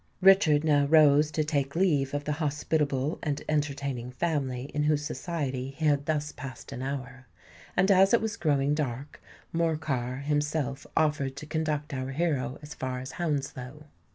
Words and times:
Richard 0.21 0.63
now 0.63 0.85
rose 0.87 1.29
to 1.29 1.43
take 1.43 1.75
leave 1.75 2.15
of 2.15 2.23
the 2.23 2.31
hospitable 2.41 3.19
and 3.21 3.39
entertaining 3.47 4.09
family 4.11 4.63
in 4.73 4.81
whose 4.85 5.05
society 5.05 5.75
he 5.77 5.85
had 5.85 6.07
thus 6.07 6.31
passed 6.31 6.71
an 6.71 6.81
hour; 6.81 7.27
and, 7.77 7.91
as 7.91 8.11
it 8.11 8.19
was 8.19 8.35
growing 8.35 8.73
dark, 8.73 9.21
Morcar 9.53 10.23
himself 10.23 10.87
offered 10.97 11.35
to 11.35 11.45
conduct 11.45 11.93
our 11.93 12.13
hero 12.13 12.57
as 12.63 12.73
far 12.73 12.99
as 12.99 13.11
Hounslow. 13.11 13.83